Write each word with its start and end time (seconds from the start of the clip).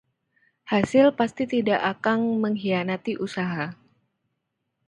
Hasil 0.71 1.07
pasti 1.19 1.43
tidak 1.53 1.77
akang 1.91 2.21
mengkhianati 2.41 3.13
usaha. 3.25 3.67